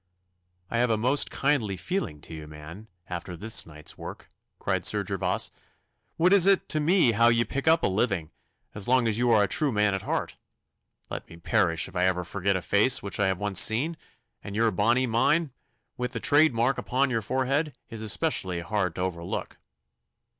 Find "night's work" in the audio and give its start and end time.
3.67-4.27